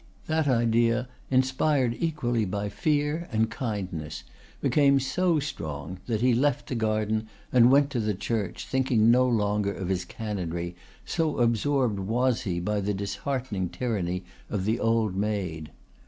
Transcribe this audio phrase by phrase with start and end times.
[0.25, 4.23] That idea, inspired equally by fear and kindness,
[4.59, 9.27] became so strong that he left the garden and went to the church, thinking no
[9.27, 10.73] longer of his canonry,
[11.05, 15.69] so absorbed was he by the disheartening tyranny of the old maid.